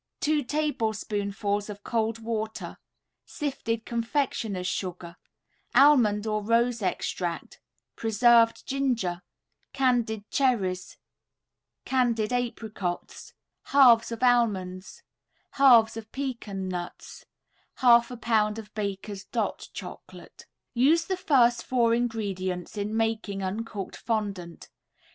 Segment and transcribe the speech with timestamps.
[0.25, 2.79] ]White of 1 egg, 2 tablespoonfuls of cold water,
[3.23, 5.15] Sifted confectioner's sugar,
[5.75, 7.61] Almond or rose extract,
[7.95, 9.21] Preserved ginger,
[9.73, 10.97] Candied cherries,
[11.85, 13.33] Candied apricots,
[13.65, 15.03] Halves of almond,
[15.51, 17.27] Halves of pecan nuts,
[17.77, 20.47] 1/2 a pound of Baker's "Dot" Chocolate.
[20.73, 24.67] Use the first four ingredients in making uncooked fondant.